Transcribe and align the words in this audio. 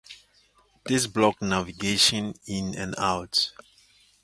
This 0.85 1.05
blocked 1.05 1.43
navigation 1.43 2.33
in 2.47 2.73
and 2.73 2.95
out. 2.97 3.51